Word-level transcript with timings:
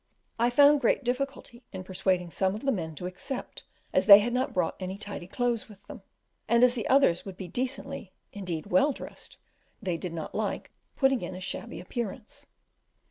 I 0.39 0.49
found 0.49 0.81
great 0.81 1.03
difficulty 1.03 1.61
in 1.71 1.83
persuading 1.83 2.31
some 2.31 2.55
of 2.55 2.61
the 2.65 2.71
men 2.71 2.95
to 2.95 3.05
accept, 3.05 3.65
as 3.93 4.07
they 4.07 4.17
had 4.17 4.33
not 4.33 4.51
brought 4.51 4.75
any 4.79 4.97
tidy 4.97 5.27
clothes 5.27 5.69
with 5.69 5.85
them; 5.85 6.01
and 6.47 6.63
as 6.63 6.73
the 6.73 6.87
others 6.87 7.23
would 7.23 7.37
be 7.37 7.47
decently, 7.47 8.11
indeed 8.33 8.65
well 8.65 8.93
dressed, 8.93 9.37
they 9.79 9.97
did 9.97 10.11
not 10.11 10.33
like 10.33 10.71
putting 10.95 11.21
in 11.21 11.35
a 11.35 11.39
shabby 11.39 11.79
appearance. 11.79 12.47